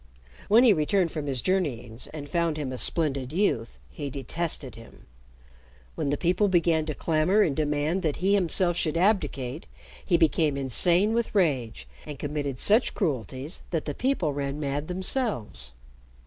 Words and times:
When 0.47 0.63
he 0.63 0.73
returned 0.73 1.11
from 1.11 1.27
his 1.27 1.43
journeyings 1.43 2.07
and 2.07 2.27
found 2.27 2.57
him 2.57 2.71
a 2.71 2.77
splendid 2.79 3.31
youth, 3.31 3.77
he 3.91 4.09
detested 4.09 4.73
him. 4.73 5.05
When 5.93 6.09
the 6.09 6.17
people 6.17 6.47
began 6.47 6.87
to 6.87 6.95
clamor 6.95 7.43
and 7.43 7.55
demand 7.55 8.01
that 8.01 8.15
he 8.15 8.33
himself 8.33 8.75
should 8.75 8.97
abdicate, 8.97 9.67
he 10.03 10.17
became 10.17 10.57
insane 10.57 11.13
with 11.13 11.35
rage, 11.35 11.87
and 12.07 12.17
committed 12.17 12.57
such 12.57 12.95
cruelties 12.95 13.61
that 13.69 13.85
the 13.85 13.93
people 13.93 14.33
ran 14.33 14.59
mad 14.59 14.87
themselves. 14.87 15.71